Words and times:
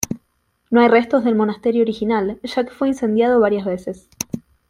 No 0.71 0.81
hay 0.81 0.87
restos 0.87 1.23
del 1.23 1.35
monasterio 1.35 1.83
original, 1.83 2.39
ya 2.41 2.63
que 2.65 2.71
fue 2.71 2.87
incendiado 2.87 3.39
varias 3.39 3.65
veces. 3.65 4.09